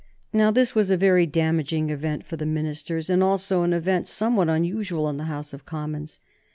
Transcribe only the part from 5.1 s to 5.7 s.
the House of